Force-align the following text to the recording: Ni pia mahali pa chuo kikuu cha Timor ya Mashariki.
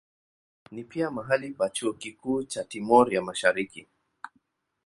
Ni 0.71 0.83
pia 0.91 1.07
mahali 1.15 1.49
pa 1.53 1.69
chuo 1.69 1.93
kikuu 1.93 2.43
cha 2.43 2.63
Timor 2.63 3.13
ya 3.13 3.21
Mashariki. 3.21 3.87